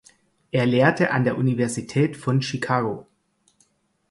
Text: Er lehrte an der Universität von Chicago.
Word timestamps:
Er 0.49 0.65
lehrte 0.65 1.11
an 1.11 1.25
der 1.25 1.37
Universität 1.37 2.17
von 2.17 2.41
Chicago. 2.41 3.05